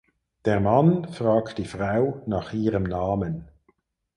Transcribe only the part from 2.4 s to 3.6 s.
ihrem Namen.